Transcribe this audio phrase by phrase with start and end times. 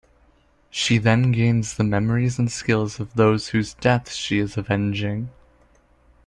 [0.71, 5.29] She then gains the memory and skills of those whose deaths she is avenging.